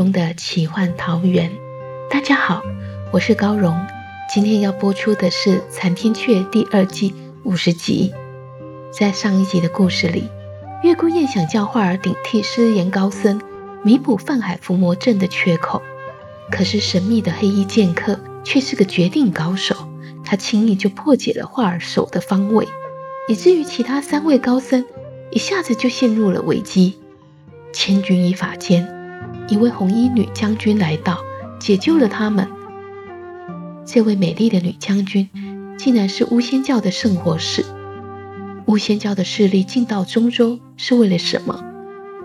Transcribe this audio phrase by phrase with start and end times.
[0.00, 1.52] 荣的奇幻桃源。
[2.08, 2.62] 大家好，
[3.12, 3.78] 我是高荣。
[4.32, 7.14] 今天要播出的是《残天阙》第二季
[7.44, 8.10] 五十集。
[8.90, 10.26] 在上一集的故事里，
[10.82, 13.42] 月孤雁想叫画儿顶替失言高僧，
[13.82, 15.82] 弥补泛海伏魔阵的缺口。
[16.50, 19.76] 可是神秘的黑衣剑客却是个绝顶高手，
[20.24, 22.66] 他轻易就破解了画儿手的方位，
[23.28, 24.82] 以至于其他三位高僧
[25.30, 26.98] 一下子就陷入了危机。
[27.74, 28.96] 千钧一发间。
[29.50, 31.18] 一位红衣女将军来到，
[31.58, 32.48] 解救了他们。
[33.84, 35.28] 这位美丽的女将军，
[35.76, 37.64] 竟然是巫仙教的圣火使。
[38.66, 41.64] 巫仙教的势力进到中州是为了什么？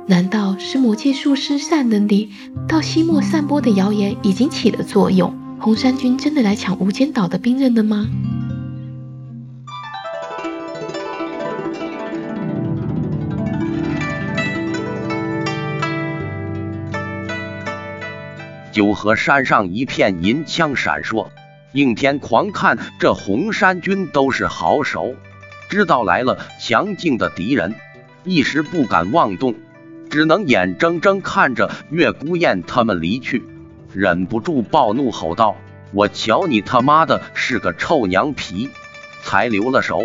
[0.08, 2.30] 难道是魔界术师善能离
[2.68, 5.36] 到西漠散播的谣言已经起了作用？
[5.60, 8.08] 红衫军真的来抢无间岛的兵刃了吗？
[18.76, 21.30] 九河山上一片银枪闪烁，
[21.72, 25.16] 应天狂看这红山军都是好手，
[25.70, 27.74] 知道来了强劲的敌人，
[28.26, 29.56] 一时不敢妄动，
[30.10, 33.46] 只能眼睁睁看着月孤雁他们离去，
[33.94, 35.56] 忍不住暴怒吼道
[35.96, 38.70] ：“我瞧你他妈的是个臭娘皮，
[39.24, 40.04] 才留了手，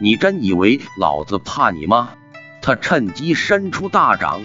[0.00, 2.10] 你真以为老子怕你吗？”
[2.62, 4.40] 他趁机伸出大掌。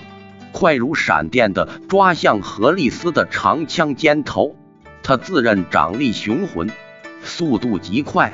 [0.52, 4.56] 快如闪电的抓向何丽丝的长枪尖头，
[5.04, 6.70] 他自认掌力雄浑，
[7.24, 8.34] 速度极快。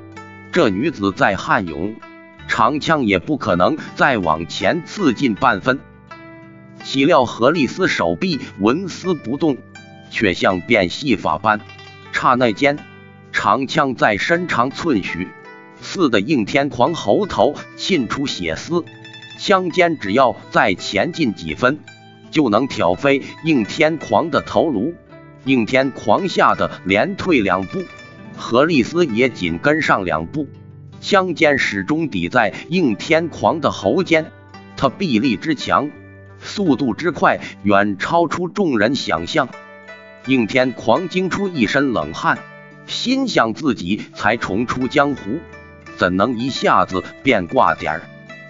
[0.51, 1.95] 这女子在悍勇，
[2.47, 5.79] 长枪也不可能再往前刺进半分。
[6.83, 9.57] 岂料何丽丝手臂纹丝不动，
[10.09, 11.59] 却像变戏法般，
[12.13, 12.77] 刹那间，
[13.33, 15.27] 长枪再伸长寸许，
[15.81, 18.85] 刺得应天狂喉头沁出血丝，
[19.37, 21.79] 枪尖只要再前进几分。
[22.35, 24.93] 就能挑飞应天狂的头颅，
[25.45, 27.81] 应天狂吓得连退两步，
[28.35, 30.49] 何丽丝也紧跟上两步，
[30.99, 34.33] 枪尖始终抵在应天狂的喉间。
[34.75, 35.89] 他臂力之强，
[36.41, 39.47] 速度之快，远超出众人想象。
[40.27, 42.39] 应天狂惊出一身冷汗，
[42.85, 45.39] 心想自己才重出江湖，
[45.95, 48.01] 怎能一下子变挂点儿？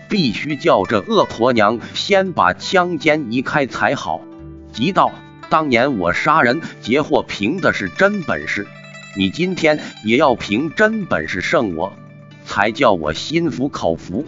[0.10, 4.22] 必须叫这恶婆娘先把枪尖移开才好。
[4.72, 5.12] 急道
[5.50, 8.68] ：“当年我杀人劫货凭的是真本事，
[9.18, 11.94] 你今天也要凭真本事胜我，
[12.46, 14.26] 才叫我心服口服。”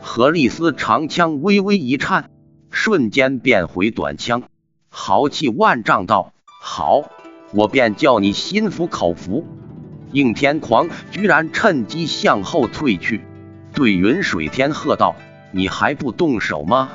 [0.00, 2.30] 何丽丝长枪微微一颤，
[2.70, 4.42] 瞬间变回短枪，
[4.88, 7.04] 豪气万丈道：“好，
[7.52, 9.46] 我便叫你心服口服。”
[10.12, 13.22] 应天狂居然趁机向后退去。
[13.72, 15.16] 对云水天喝道
[15.52, 16.90] ：“你还不动手吗？”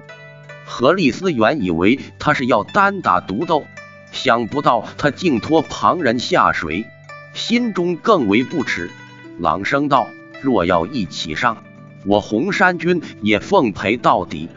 [0.65, 3.65] 何丽思原以为他是要单打独斗，
[4.11, 6.85] 想不到他竟拖旁人下水，
[7.33, 8.91] 心中更为不耻，
[9.39, 10.07] 朗声道
[10.41, 11.63] ：“若要一起上，
[12.05, 14.49] 我红衫军也奉陪到底。”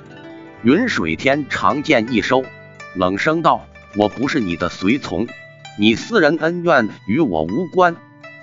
[0.63, 2.45] 云水天长剑一收，
[2.95, 3.67] 冷声道
[3.97, 5.27] ：“我不是你的随从，
[5.79, 7.97] 你私人恩怨与我无关。”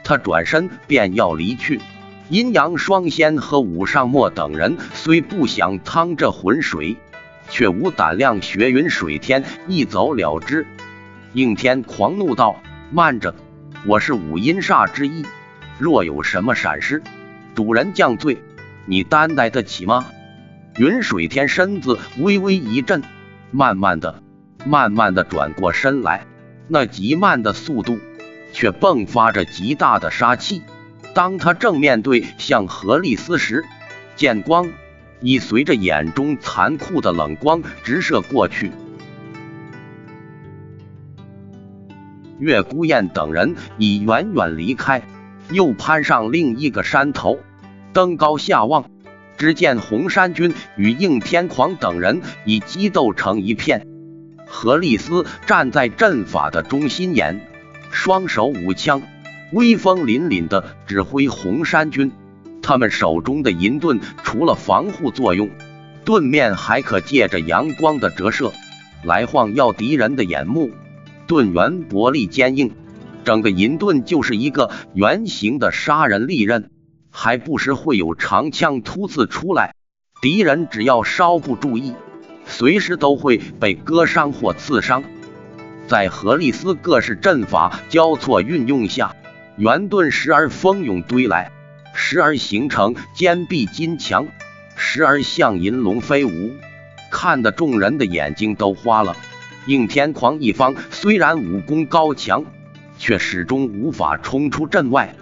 [0.03, 1.81] 他转身便要离去。
[2.29, 6.97] 阴阳双仙和武尚墨等人虽不想趟这浑水，
[7.49, 10.67] 却无胆量学云水天一走了之。
[11.31, 13.33] 应天狂怒道：“慢着，
[13.85, 15.25] 我是五阴煞之一，
[15.79, 17.01] 若有什么闪失，
[17.55, 18.37] 主人降罪，
[18.85, 20.05] 你担待得起吗？”
[20.77, 23.03] 云水天身子微微一震，
[23.51, 24.21] 慢慢的、
[24.65, 26.27] 慢慢的转过身来，
[26.67, 27.97] 那极慢的速度，
[28.51, 30.61] 却迸发着极大的杀气。
[31.13, 33.65] 当他正面对向何丽丝时，
[34.15, 34.69] 剑光
[35.19, 38.71] 已随着眼中残酷的冷光直射过去。
[42.39, 45.01] 月孤雁等人已远远离开，
[45.49, 47.39] 又攀上另一个山头，
[47.93, 48.91] 登高下望，
[49.37, 53.87] 只见红衫军与应天狂等人已激斗成一片。
[54.45, 57.41] 何丽斯站在阵法的中心眼，
[57.91, 59.01] 双手舞枪，
[59.53, 62.11] 威风凛凛的指挥红衫军。
[62.61, 65.49] 他们手中的银盾，除了防护作用，
[66.03, 68.51] 盾面还可借着阳光的折射
[69.03, 70.71] 来晃耀敌人的眼目。
[71.27, 72.73] 盾圆薄利坚硬，
[73.23, 76.69] 整个银盾就是一个圆形的杀人利刃，
[77.09, 79.75] 还不时会有长枪突刺出来。
[80.21, 81.93] 敌人只要稍不注意，
[82.45, 85.03] 随时都会被割伤或刺伤。
[85.87, 89.15] 在何利斯各式阵法交错运用下，
[89.57, 91.51] 圆盾时而蜂拥堆来，
[91.95, 94.27] 时而形成坚壁金墙，
[94.75, 96.51] 时而像银龙飞舞，
[97.09, 99.17] 看得众人的眼睛都花了。
[99.65, 102.45] 应天狂一方虽然武功高强，
[102.99, 105.15] 却始终无法冲出阵外。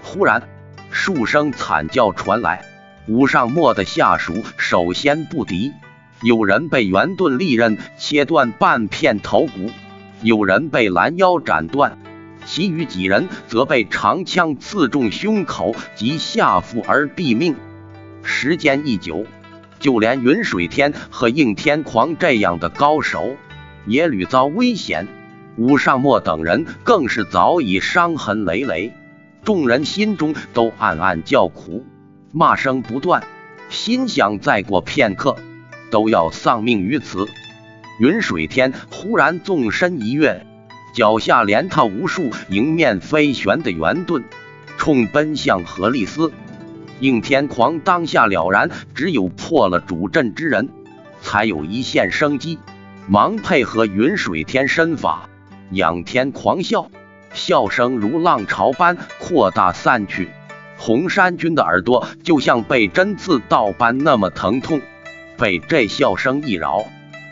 [0.00, 0.48] 忽然，
[0.92, 2.64] 数声惨叫传来。
[3.08, 5.72] 武上墨的下属首先不敌，
[6.22, 9.72] 有人被圆盾利刃切断半片头骨，
[10.22, 11.98] 有人被拦腰斩断，
[12.44, 17.54] 其余几人则被长枪刺中胸口及下腹而毙命。
[18.22, 19.26] 时间一久，
[19.78, 23.36] 就连云水天和应天狂这样的高手
[23.86, 25.08] 也屡遭危险，
[25.56, 28.92] 武尚墨等人更是早已伤痕累累，
[29.44, 31.84] 众人心中都暗暗叫苦。
[32.32, 33.24] 骂声不断，
[33.68, 35.36] 心想再过片刻
[35.90, 37.26] 都要丧命于此。
[38.00, 40.46] 云水天忽然纵身一跃，
[40.92, 44.24] 脚下连踏无数迎面飞旋的圆盾，
[44.76, 46.32] 冲奔向何利斯。
[47.00, 50.68] 应天狂当下了然，只有破了主阵之人，
[51.22, 52.58] 才有一线生机，
[53.08, 55.28] 忙配合云水天身法，
[55.70, 56.90] 仰天狂笑，
[57.32, 60.28] 笑声如浪潮般扩大散去。
[60.76, 64.80] 红衫军的耳朵就像被针刺到般那么疼痛，
[65.38, 66.84] 被这笑声一扰，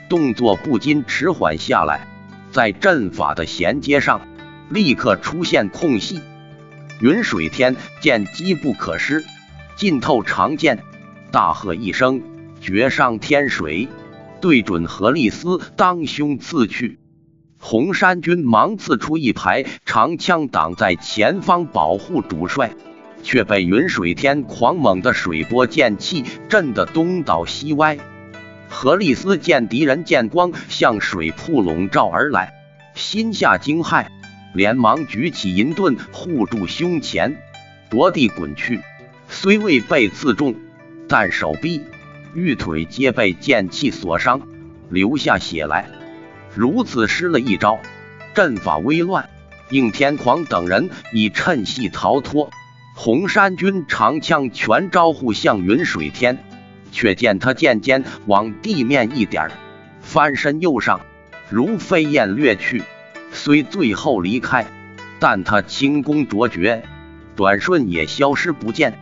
[0.08, 2.06] 动作不禁迟缓下来。
[2.52, 4.20] 在阵法的衔接上，
[4.68, 6.20] 立刻出现空隙。
[7.00, 9.24] 云水天见机不可失，
[9.76, 10.82] 浸透长剑，
[11.30, 12.20] 大喝一声，
[12.60, 13.88] 绝上天水，
[14.40, 16.98] 对准何立斯当胸刺去。
[17.58, 22.72] 红衫军忙刺出一排长枪挡在前方，保护主帅。
[23.22, 27.98] 却被云水天狂猛的水波剑气震得东倒西歪。
[28.82, 32.54] 何利斯见敌人剑光向水瀑笼罩而来，
[32.94, 34.06] 心下惊骇，
[34.54, 37.36] 连忙举起银盾护住胸前，
[37.90, 38.80] 夺地滚去。
[39.28, 40.54] 虽未被刺中，
[41.10, 41.82] 但手臂、
[42.34, 44.40] 玉腿皆被剑气所伤，
[44.88, 45.86] 流下血来。
[46.54, 47.78] 如此失了一招，
[48.34, 49.28] 阵法微乱，
[49.68, 52.48] 应天狂等人已趁隙逃脱。
[52.96, 56.42] 红衫军长枪全招呼向云水天，
[56.90, 59.50] 却见他剑尖往地面一点，
[60.00, 61.00] 翻身又上，
[61.48, 62.82] 如飞燕掠去。
[63.32, 64.66] 虽最后离开，
[65.18, 66.82] 但他轻功卓绝，
[67.36, 68.98] 转瞬也消失不见。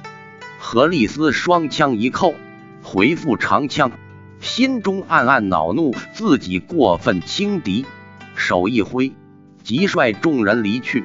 [0.58, 2.35] 何丽斯双枪一扣，
[2.82, 3.93] 回复长枪，
[4.40, 7.87] 心中暗暗恼怒自己过分轻敌，
[8.35, 9.12] 手一挥，
[9.62, 11.05] 即率众人离去。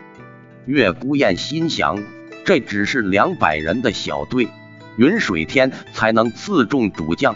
[0.65, 2.03] 月孤雁心想。
[2.45, 4.49] 这只是两百人的小队，
[4.97, 7.35] 云水天才能刺中主将。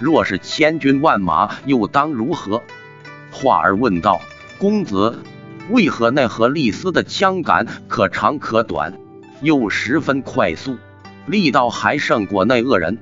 [0.00, 2.62] 若是千军万马，又当如何？
[3.30, 4.20] 华儿问道
[4.58, 5.22] ：“公子，
[5.70, 8.98] 为何那何利斯的枪杆可长可短，
[9.40, 10.76] 又十分快速，
[11.26, 12.98] 力道还胜过那恶人？”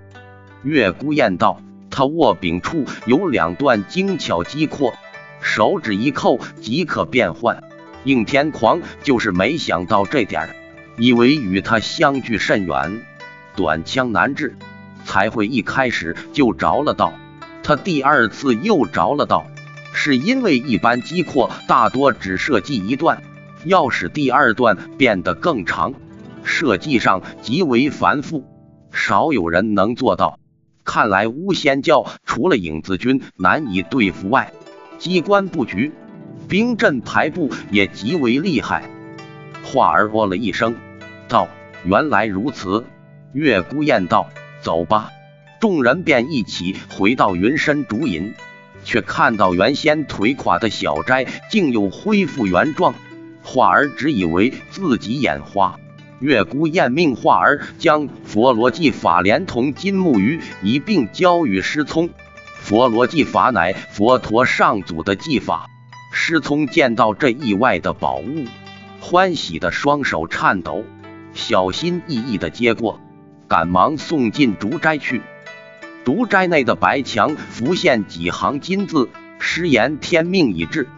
[0.63, 4.95] 月孤雁道：“他握柄处有两段精巧机阔，
[5.41, 7.63] 手指一扣即可变换。
[8.05, 10.55] 应天狂就是没想到这点。”
[10.97, 13.03] 以为与他相距甚远，
[13.57, 14.57] 短枪难治，
[15.05, 17.13] 才会一开始就着了道。
[17.63, 19.47] 他第二次又着了道，
[19.93, 23.23] 是因为一般机括大多只设计一段，
[23.65, 25.95] 要使第二段变得更长，
[26.43, 28.45] 设计上极为繁复，
[28.93, 30.39] 少有人能做到。
[30.85, 34.53] 看来巫仙教除了影子军难以对付外，
[34.99, 35.91] 机关布局、
[36.47, 38.85] 兵阵排布也极为厉害。
[39.63, 40.75] 华儿哦了一声，
[41.27, 41.49] 道
[41.87, 42.85] ：“原来如此。”
[43.35, 44.31] 月孤雁道
[44.63, 45.11] ：“走吧。”
[45.61, 48.33] 众人便一起回到云深竹隐，
[48.85, 52.95] 却看到原先腿垮的小斋竟又恢复原状。
[53.43, 55.81] 化儿只以为自己眼花，
[56.21, 62.11] 月孤雁命化儿将佛罗技法连同金木鱼一并交与师聪。
[62.61, 65.67] 佛罗技法乃佛陀上祖的技法，
[66.13, 68.45] 师聪见到这意外的宝物。
[69.01, 70.85] 欢喜的双手颤抖，
[71.33, 73.01] 小心翼翼的接过，
[73.49, 75.23] 赶忙送进竹斋去。
[76.05, 79.09] 竹斋内的白墙浮现几行金字，
[79.39, 80.89] 师言天命已至，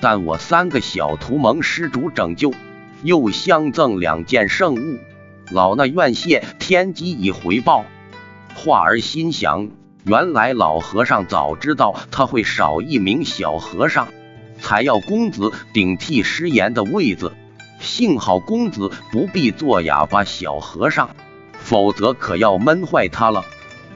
[0.00, 2.52] 但我三个小徒蒙施主拯救，
[3.02, 4.98] 又相赠两件圣物，
[5.50, 7.84] 老衲愿谢天机以回报。
[8.54, 9.68] 画儿心想，
[10.04, 14.08] 原来老和尚早知道他会少一名小和尚，
[14.60, 17.32] 才要公子顶替师言的位子。
[17.80, 21.10] 幸好公子不必做哑巴小和尚，
[21.64, 23.42] 否则可要闷坏他了。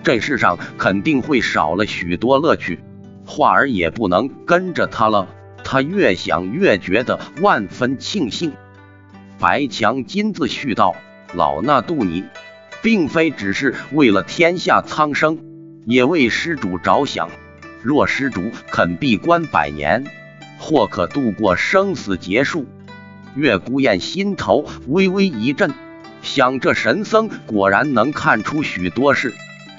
[0.03, 2.81] 这世上肯定会少了许多乐趣，
[3.27, 5.29] 画儿也不能跟着他了。
[5.63, 8.55] 他越想越觉得万分庆幸。
[9.39, 10.97] 白墙金字絮道
[11.35, 12.25] ：“老衲渡你，
[12.83, 15.39] 并非只是为了天下苍生，
[15.85, 17.29] 也为施主着想。
[17.83, 20.05] 若施主肯闭关百年，
[20.59, 22.65] 或可度过生死劫数。”
[23.37, 25.71] 月孤雁心头微微一震，
[26.23, 29.35] 想这神僧果然能看出许多事。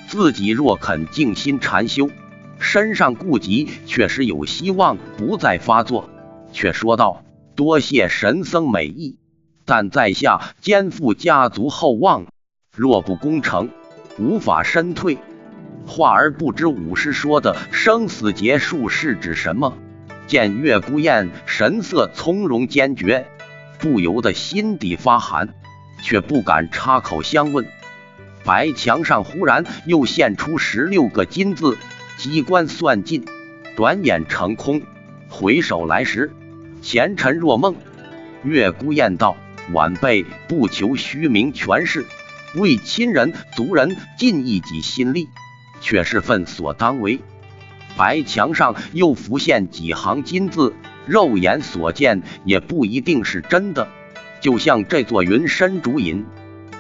[0.08, 2.10] 自己若肯静心禅修，
[2.60, 6.10] 身上痼疾确实有希望不再发作。
[6.52, 7.24] 却说道
[7.56, 9.20] ：“多谢神僧美意，
[9.66, 12.26] 但在下肩负家族厚望，
[12.76, 13.70] 若不攻城，
[14.18, 15.20] 无法身退。”
[15.86, 19.78] 话儿不知武师说的生死劫数是指什么？
[20.26, 23.28] 见月孤雁神色从容坚决，
[23.80, 25.54] 不由得心底发寒，
[26.02, 27.66] 却不敢插口相问。
[28.44, 31.78] 白墙上忽然又现出十六个金字，
[32.18, 33.26] 机关算尽，
[33.76, 34.82] 转眼成空。
[35.28, 36.32] 回首来时，
[36.82, 37.76] 前尘若梦。
[38.44, 39.36] 月孤雁道
[39.74, 42.06] ：“晚辈不求虚名权势，
[42.56, 45.28] 为亲人族人尽一己心力，
[45.82, 47.20] 却是份所当为。”
[47.98, 50.74] 白墙上又浮现几行金字，
[51.06, 53.90] 肉眼所见也不一定是真的，
[54.42, 56.26] 就像这座云深竹隐。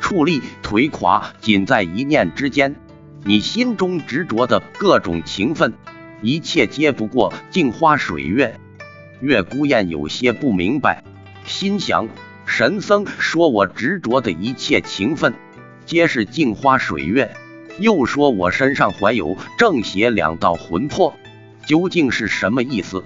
[0.01, 2.75] 矗立腿垮，仅在一念之间。
[3.23, 5.73] 你心中执着的各种情分，
[6.21, 8.59] 一切皆不过镜花水月。
[9.19, 11.03] 月孤雁有些不明白，
[11.45, 12.07] 心想：
[12.45, 15.33] 神僧说我执着的一切情分，
[15.85, 17.35] 皆是镜花水月，
[17.77, 21.13] 又说我身上怀有正邪两道魂魄，
[21.65, 23.03] 究竟是什么意思？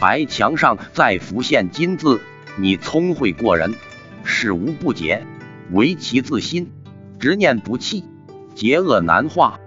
[0.00, 2.22] 白墙上再浮现金字：
[2.58, 3.74] 你聪慧过人，
[4.24, 5.22] 事无不解。
[5.72, 6.72] 唯其自心，
[7.18, 8.04] 执念不弃，
[8.54, 9.60] 结恶难化。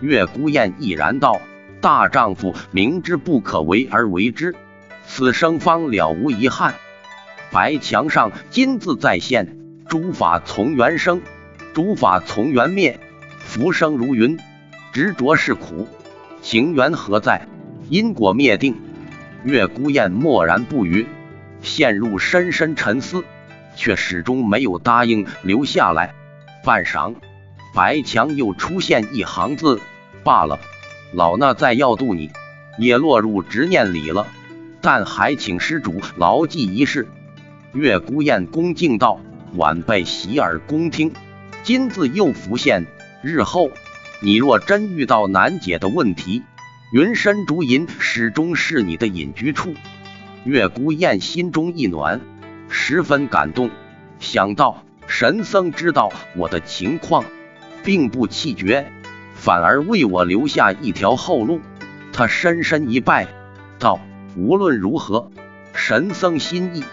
[0.00, 1.40] 月孤雁毅然道
[1.80, 4.54] ：“大丈夫明知不可为而为之，
[5.06, 6.74] 此生方了无遗憾。”
[7.50, 9.56] 白墙上金字再现
[9.88, 11.22] ：“诸法从缘生，
[11.72, 13.00] 诸法从缘灭。
[13.38, 14.38] 浮生如云，
[14.92, 15.88] 执着是苦，
[16.42, 17.48] 情缘何在？
[17.88, 18.76] 因果灭定。”
[19.44, 21.06] 月孤雁默然不语，
[21.66, 23.22] 陷入深深沉思。
[23.78, 26.14] 却始终没有答应留下来。
[26.64, 27.14] 半晌，
[27.74, 29.82] 白墙又出现一行字
[30.24, 30.58] ：“罢了，
[31.12, 32.30] 老衲再要渡你，
[32.78, 34.26] 也落入执念里了。
[34.80, 37.06] 但还请施主牢记一事。”
[37.74, 39.20] 月孤雁恭敬道
[39.56, 41.12] ：“晚辈洗耳恭听。”
[41.62, 42.86] 金字又浮现
[43.22, 43.70] ：“日后
[44.22, 46.42] 你若真遇到难解的问题，
[46.92, 49.74] 云深竹隐始终是你的隐居处。”
[50.46, 52.20] 月孤雁心中一暖。
[52.68, 53.70] 十分感动，
[54.18, 57.24] 想到神僧知道我的情况，
[57.84, 58.90] 并不气绝，
[59.34, 61.60] 反而为我留下一条后路。
[62.12, 63.26] 他深深一拜，
[63.78, 64.00] 道
[64.36, 65.30] ：“无论如何，
[65.74, 66.84] 神僧心意，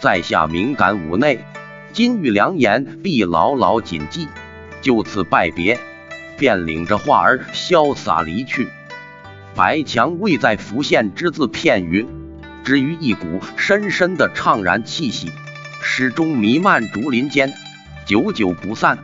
[0.00, 1.44] 在下敏感五内，
[1.92, 4.28] 金玉良言必牢牢谨记。”
[4.80, 5.80] 就此拜别，
[6.36, 8.68] 便领着画儿潇洒离去。
[9.54, 12.06] 白墙未再浮现只字片语。
[12.68, 15.32] 至于一股深深的怅然气息，
[15.82, 17.50] 始终弥漫竹林间，
[18.04, 18.98] 久久不散。